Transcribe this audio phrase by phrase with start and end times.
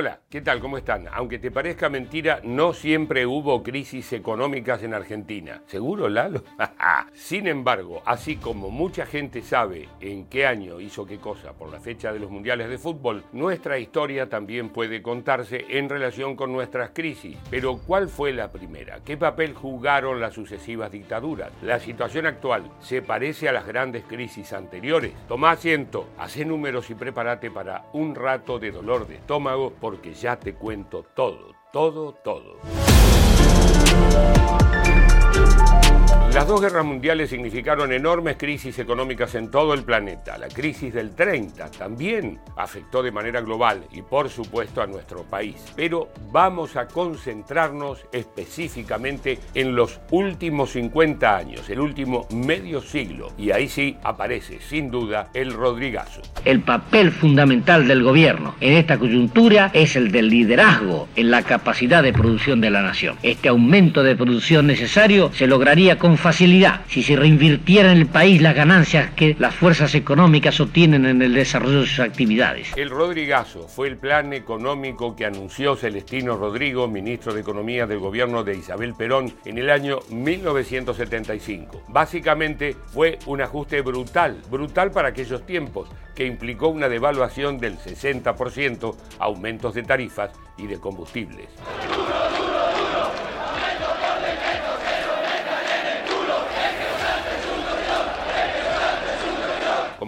[0.00, 0.60] Hola, ¿qué tal?
[0.60, 1.08] ¿Cómo están?
[1.12, 5.60] Aunque te parezca mentira, no siempre hubo crisis económicas en Argentina.
[5.66, 6.44] ¿Seguro, Lalo?
[7.14, 11.80] Sin embargo, así como mucha gente sabe en qué año hizo qué cosa por la
[11.80, 16.90] fecha de los mundiales de fútbol, nuestra historia también puede contarse en relación con nuestras
[16.90, 17.36] crisis.
[17.50, 19.00] Pero ¿cuál fue la primera?
[19.04, 21.50] ¿Qué papel jugaron las sucesivas dictaduras?
[21.60, 25.12] ¿La situación actual se parece a las grandes crisis anteriores?
[25.26, 30.38] Toma asiento, hace números y prepárate para un rato de dolor de estómago porque ya
[30.38, 32.58] te cuento todo, todo, todo.
[36.38, 40.38] Las dos guerras mundiales significaron enormes crisis económicas en todo el planeta.
[40.38, 45.56] La crisis del 30 también afectó de manera global y por supuesto a nuestro país.
[45.74, 53.32] Pero vamos a concentrarnos específicamente en los últimos 50 años, el último medio siglo.
[53.36, 56.22] Y ahí sí aparece sin duda el Rodrigazo.
[56.44, 62.00] El papel fundamental del gobierno en esta coyuntura es el del liderazgo en la capacidad
[62.00, 63.16] de producción de la nación.
[63.24, 68.54] Este aumento de producción necesario se lograría con si se reinvirtiera en el país las
[68.54, 72.72] ganancias que las fuerzas económicas obtienen en el desarrollo de sus actividades.
[72.76, 78.44] El Rodrigazo fue el plan económico que anunció Celestino Rodrigo, ministro de Economía del gobierno
[78.44, 81.84] de Isabel Perón, en el año 1975.
[81.88, 88.94] Básicamente fue un ajuste brutal, brutal para aquellos tiempos, que implicó una devaluación del 60%,
[89.18, 91.48] aumentos de tarifas y de combustibles.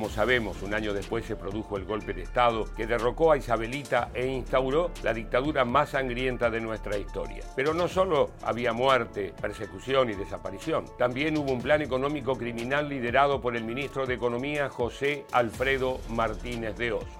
[0.00, 4.08] Como sabemos, un año después se produjo el golpe de Estado que derrocó a Isabelita
[4.14, 7.44] e instauró la dictadura más sangrienta de nuestra historia.
[7.54, 13.42] Pero no solo había muerte, persecución y desaparición, también hubo un plan económico criminal liderado
[13.42, 17.19] por el ministro de Economía José Alfredo Martínez de Oz.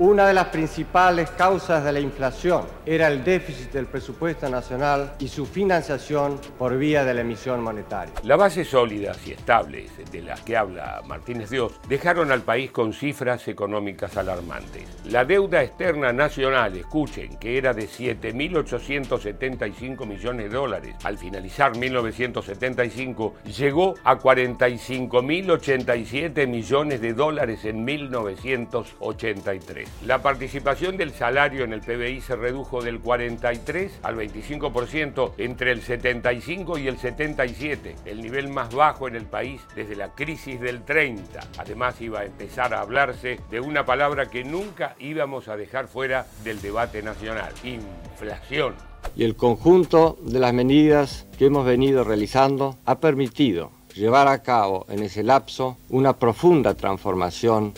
[0.00, 5.28] Una de las principales causas de la inflación era el déficit del presupuesto nacional y
[5.28, 8.12] su financiación por vía de la emisión monetaria.
[8.24, 12.92] Las bases sólidas y estables de las que habla Martínez Dios dejaron al país con
[12.92, 14.82] cifras económicas alarmantes.
[15.04, 23.34] La deuda externa nacional, escuchen, que era de 7.875 millones de dólares al finalizar 1975,
[23.44, 29.83] llegó a 45.087 millones de dólares en 1983.
[30.06, 35.82] La participación del salario en el PBI se redujo del 43 al 25% entre el
[35.82, 40.82] 75 y el 77, el nivel más bajo en el país desde la crisis del
[40.82, 41.40] 30.
[41.58, 46.26] Además iba a empezar a hablarse de una palabra que nunca íbamos a dejar fuera
[46.42, 48.74] del debate nacional, inflación.
[49.16, 54.86] Y el conjunto de las medidas que hemos venido realizando ha permitido llevar a cabo
[54.88, 57.74] en ese lapso una profunda transformación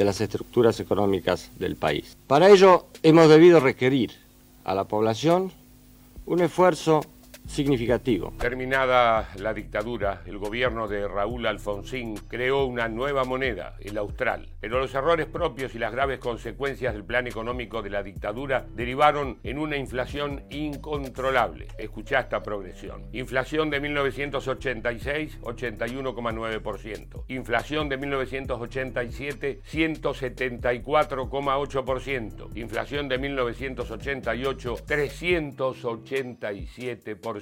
[0.00, 2.16] de las estructuras económicas del país.
[2.26, 4.12] Para ello hemos debido requerir
[4.64, 5.52] a la población
[6.24, 7.02] un esfuerzo
[7.50, 8.32] significativo.
[8.38, 14.48] Terminada la dictadura, el gobierno de Raúl Alfonsín creó una nueva moneda, el austral.
[14.60, 19.38] Pero los errores propios y las graves consecuencias del plan económico de la dictadura derivaron
[19.42, 21.66] en una inflación incontrolable.
[21.76, 23.06] Escuchá esta progresión.
[23.12, 27.24] Inflación de 1986, 81,9%.
[27.28, 32.56] Inflación de 1987, 174,8%.
[32.56, 37.39] Inflación de 1988, 387%.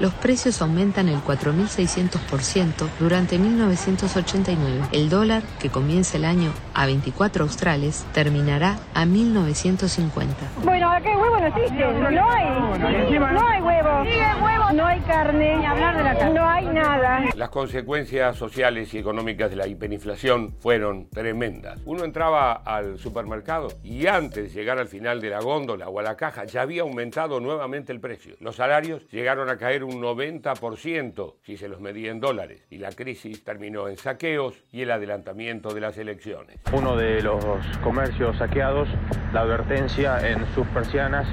[0.00, 4.88] Los precios aumentan el 4.600% durante 1989.
[4.92, 10.34] El dólar, que comienza el año a 24 australes, terminará a 1950.
[10.64, 11.74] Bueno, acá hay huevo no existe.
[11.74, 12.44] No hay.
[12.80, 14.72] No hay huevo.
[14.72, 15.56] No hay carne.
[15.58, 16.34] Ni hablar de la carne.
[16.34, 17.24] No hay nada.
[17.36, 21.78] Las consecuencias sociales y económicas de la hiperinflación fueron tremendas.
[21.84, 26.02] Uno entraba al supermercado y antes de llegar al final de la góndola o a
[26.02, 28.34] la caja ya había aumentado nuevamente el precio.
[28.40, 32.92] Los salarios llegaron a caer un 90% si se los medía en dólares y la
[32.92, 36.58] crisis terminó en saqueos y el adelantamiento de las elecciones.
[36.72, 37.44] Uno de los
[37.82, 38.88] comercios saqueados,
[39.32, 40.66] la advertencia en sus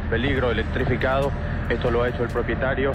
[0.09, 1.31] peligro electrificado,
[1.69, 2.91] esto lo ha hecho el propietario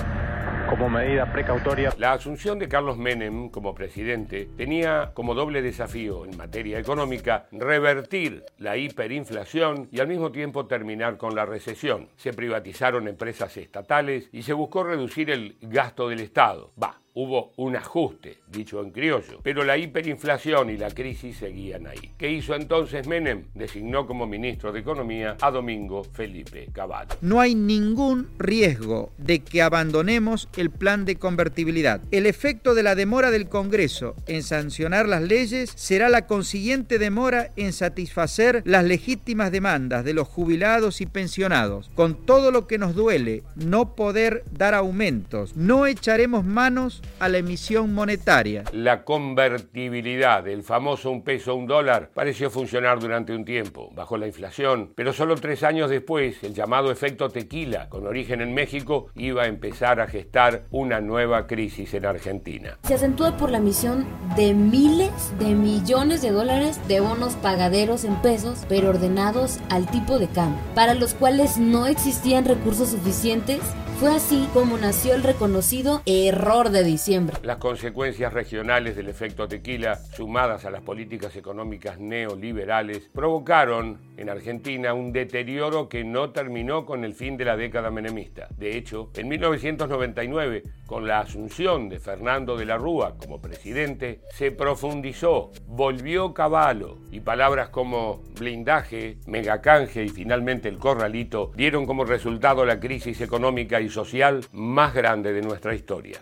[0.69, 1.93] como medida precautoria.
[1.99, 8.44] La asunción de Carlos Menem como presidente tenía como doble desafío en materia económica revertir
[8.58, 12.08] la hiperinflación y al mismo tiempo terminar con la recesión.
[12.17, 16.73] Se privatizaron empresas estatales y se buscó reducir el gasto del Estado.
[16.82, 22.11] Va, hubo un ajuste, dicho en criollo, pero la hiperinflación y la crisis seguían ahí.
[22.19, 23.44] ¿Qué hizo entonces Menem?
[23.55, 27.16] Designó como ministro de Economía a Domingo Felipe Cavallo.
[27.20, 32.00] No hay ningún riesgo de que abandonemos el plan de convertibilidad.
[32.11, 37.50] El efecto de la demora del Congreso en sancionar las leyes será la consiguiente demora
[37.56, 41.90] en satisfacer las legítimas demandas de los jubilados y pensionados.
[41.94, 47.38] Con todo lo que nos duele no poder dar aumentos, no echaremos manos a la
[47.38, 48.64] emisión monetaria.
[48.72, 54.26] La convertibilidad, el famoso un peso, un dólar, pareció funcionar durante un tiempo, bajo la
[54.26, 59.44] inflación, pero solo tres años después, el llamado efecto tequila, con origen en México, iba
[59.44, 62.78] a empezar a gestar una nueva crisis en Argentina.
[62.84, 64.06] Se acentúa por la emisión
[64.36, 70.18] de miles de millones de dólares de bonos pagaderos en pesos, pero ordenados al tipo
[70.18, 73.60] de cambio, para los cuales no existían recursos suficientes
[74.00, 77.37] fue así como nació el reconocido error de diciembre.
[77.43, 84.94] Las consecuencias regionales del efecto tequila, sumadas a las políticas económicas neoliberales, provocaron en Argentina
[84.94, 88.49] un deterioro que no terminó con el fin de la década menemista.
[88.56, 94.50] De hecho, en 1999, con la asunción de Fernando de la Rúa como presidente, se
[94.50, 102.64] profundizó, volvió caballo y palabras como blindaje, megacanje y finalmente el corralito dieron como resultado
[102.64, 106.19] la crisis económica y social más grande de nuestra historia.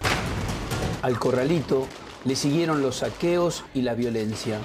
[1.03, 1.87] Al corralito
[2.25, 4.61] le siguieron los saqueos y la violencia.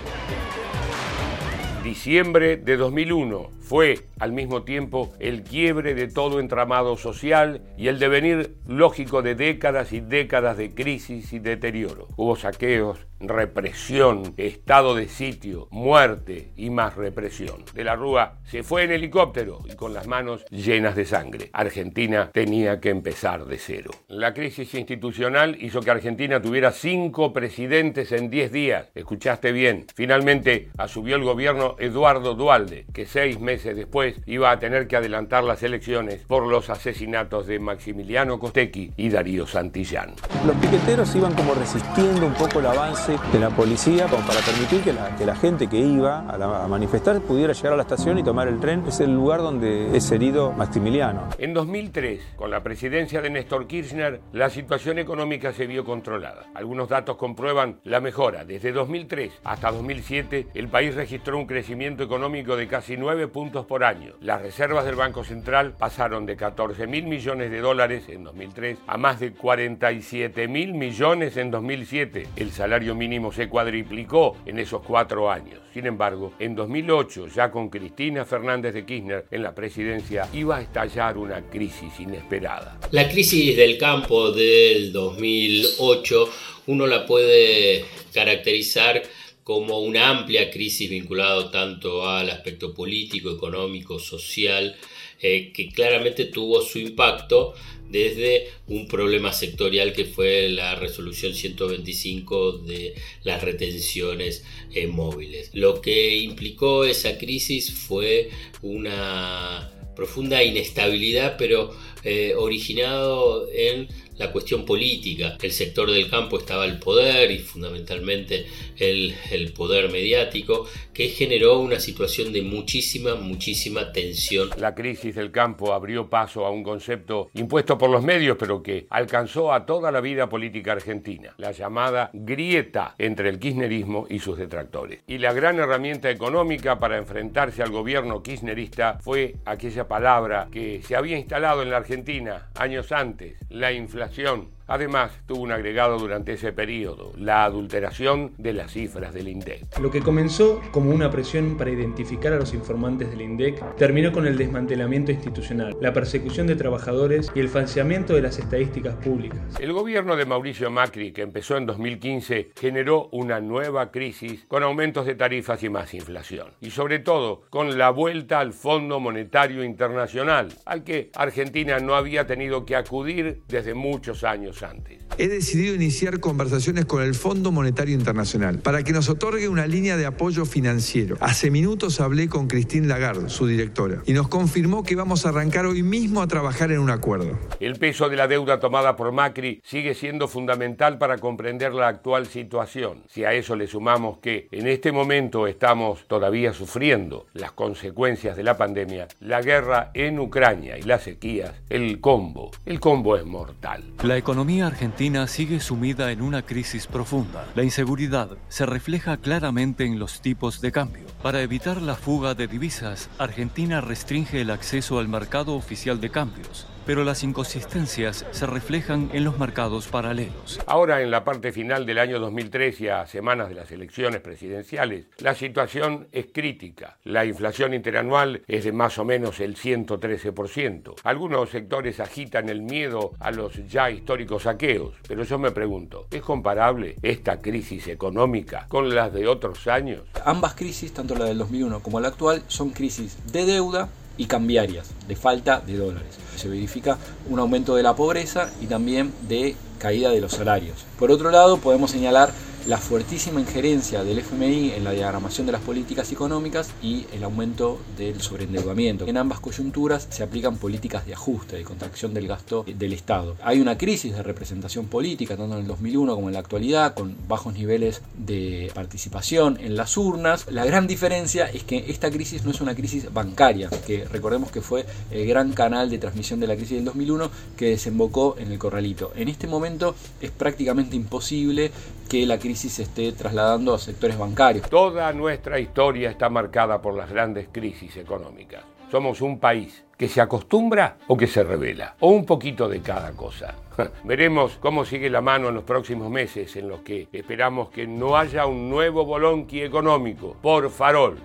[1.87, 7.99] Diciembre de 2001 fue al mismo tiempo el quiebre de todo entramado social y el
[7.99, 12.07] devenir lógico de décadas y décadas de crisis y deterioro.
[12.15, 17.63] Hubo saqueos, represión, estado de sitio, muerte y más represión.
[17.73, 21.49] De la Rúa se fue en helicóptero y con las manos llenas de sangre.
[21.51, 23.91] Argentina tenía que empezar de cero.
[24.07, 28.91] La crisis institucional hizo que Argentina tuviera cinco presidentes en diez días.
[28.95, 29.87] Escuchaste bien.
[29.93, 35.43] Finalmente asumió el gobierno Eduardo Dualde, que seis meses después iba a tener que adelantar
[35.43, 40.13] las elecciones por los asesinatos de Maximiliano Costecchi y Darío Santillán.
[40.45, 44.81] Los piqueteros iban como resistiendo un poco el avance de la policía como para permitir
[44.81, 48.17] que la, que la gente que iba a, a, manifestar pudiera llegar a la estación
[48.17, 48.83] y tomar el tren.
[48.87, 51.29] Es el lugar donde es herido Maximiliano.
[51.37, 56.45] En 2003, con la presidencia de Néstor Kirchner, la situación económica se vio controlada.
[56.53, 58.45] Algunos datos comprueban la mejora.
[58.45, 64.13] Desde 2003 hasta 2007, el país registró un crecimiento económico de casi 9 por año.
[64.21, 68.97] Las reservas del Banco Central pasaron de 14 mil millones de dólares en 2003 a
[68.97, 72.27] más de 47 mil millones en 2007.
[72.35, 75.59] El salario mínimo se cuadriplicó en esos cuatro años.
[75.73, 80.61] Sin embargo, en 2008, ya con Cristina Fernández de Kirchner en la presidencia, iba a
[80.61, 82.79] estallar una crisis inesperada.
[82.91, 86.29] La crisis del campo del 2008
[86.67, 89.01] uno la puede caracterizar
[89.47, 94.75] como una amplia crisis vinculada tanto al aspecto político, económico, social,
[95.21, 97.53] eh, que claramente tuvo su impacto
[97.89, 105.49] desde un problema sectorial que fue la resolución 125 de las retenciones eh, móviles.
[105.53, 108.29] Lo que implicó esa crisis fue
[108.61, 111.73] una profunda inestabilidad, pero
[112.03, 115.37] eh, originado en la cuestión política.
[115.41, 118.45] El sector del campo estaba el poder y fundamentalmente
[118.77, 124.49] el, el, poder mediático que generó una situación de muchísima, muchísima tensión.
[124.57, 128.87] La crisis del campo abrió paso a un concepto impuesto por los medios pero que
[128.89, 134.37] alcanzó a toda la vida política argentina, la llamada grieta entre el kirchnerismo y sus
[134.37, 134.99] detractores.
[135.07, 140.95] Y la gran herramienta económica para enfrentarse al gobierno kirchnerista fue aquella palabra que se
[140.95, 144.56] había instalado en la Argentina años antes, la inflación comunicación.
[144.67, 149.79] Además, tuvo un agregado durante ese periodo, la adulteración de las cifras del INDEC.
[149.79, 154.27] Lo que comenzó como una presión para identificar a los informantes del INDEC terminó con
[154.27, 159.39] el desmantelamiento institucional, la persecución de trabajadores y el falseamiento de las estadísticas públicas.
[159.59, 165.05] El gobierno de Mauricio Macri, que empezó en 2015, generó una nueva crisis con aumentos
[165.05, 166.49] de tarifas y más inflación.
[166.59, 172.27] Y sobre todo, con la vuelta al Fondo Monetario Internacional, al que Argentina no había
[172.27, 174.97] tenido que acudir desde muchos años antes.
[175.17, 179.97] He decidido iniciar conversaciones con el Fondo Monetario Internacional para que nos otorgue una línea
[179.97, 181.17] de apoyo financiero.
[181.21, 185.65] Hace minutos hablé con Christine Lagarde, su directora, y nos confirmó que vamos a arrancar
[185.65, 187.39] hoy mismo a trabajar en un acuerdo.
[187.59, 192.27] El peso de la deuda tomada por Macri sigue siendo fundamental para comprender la actual
[192.27, 193.03] situación.
[193.09, 198.43] Si a eso le sumamos que en este momento estamos todavía sufriendo las consecuencias de
[198.43, 203.83] la pandemia, la guerra en Ucrania y las sequías, el combo, el combo es mortal.
[204.03, 207.45] La economía argentina Argentina sigue sumida en una crisis profunda.
[207.53, 211.05] La inseguridad se refleja claramente en los tipos de cambio.
[211.21, 216.65] Para evitar la fuga de divisas, Argentina restringe el acceso al mercado oficial de cambios
[216.87, 220.61] pero las inconsistencias se reflejan en los mercados paralelos.
[220.65, 225.07] Ahora, en la parte final del año 2003 y a semanas de las elecciones presidenciales,
[225.17, 226.97] la situación es crítica.
[227.03, 230.95] La inflación interanual es de más o menos el 113%.
[231.03, 236.21] Algunos sectores agitan el miedo a los ya históricos saqueos, pero yo me pregunto, ¿es
[236.21, 240.03] comparable esta crisis económica con las de otros años?
[240.23, 244.89] Ambas crisis, tanto la del 2001 como la actual, son crisis de deuda y cambiarias,
[245.07, 246.17] de falta de dólares.
[246.35, 246.97] Se verifica
[247.29, 250.85] un aumento de la pobreza y también de caída de los salarios.
[250.99, 252.31] Por otro lado, podemos señalar
[252.67, 257.79] la fuertísima injerencia del FMI en la diagramación de las políticas económicas y el aumento
[257.97, 259.07] del sobreendeudamiento.
[259.07, 263.37] En ambas coyunturas se aplican políticas de ajuste, de contracción del gasto del Estado.
[263.41, 267.15] Hay una crisis de representación política, tanto en el 2001 como en la actualidad, con
[267.29, 270.45] bajos niveles de participación en las urnas.
[270.51, 274.59] La gran diferencia es que esta crisis no es una crisis bancaria, que recordemos que
[274.59, 278.59] fue el gran canal de transmisión de la crisis del 2001 que desembocó en el
[278.59, 279.13] corralito.
[279.15, 281.71] En este momento es prácticamente imposible
[282.07, 284.69] que la crisis se esté trasladando a sectores bancarios.
[284.69, 288.63] Toda nuestra historia está marcada por las grandes crisis económicas.
[288.89, 293.11] Somos un país que se acostumbra o que se revela, o un poquito de cada
[293.11, 293.55] cosa.
[294.03, 298.15] Veremos cómo sigue la mano en los próximos meses en los que esperamos que no
[298.15, 301.17] haya un nuevo bolonqui económico por farol.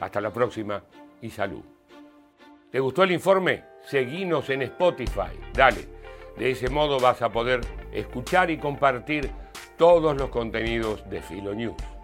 [0.00, 0.82] Hasta la próxima
[1.22, 1.62] y salud.
[2.70, 3.64] ¿Te gustó el informe?
[3.86, 5.32] Seguinos en Spotify.
[5.54, 5.88] Dale.
[6.36, 7.60] De ese modo vas a poder
[7.92, 9.30] escuchar y compartir
[9.76, 11.95] todos los contenidos de Filo News.